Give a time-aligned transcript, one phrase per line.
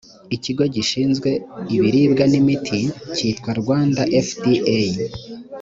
[0.35, 1.29] ikigo gishinzwe
[1.75, 2.79] ibiribwa n imiti
[3.15, 4.53] cyitwa rwanda fda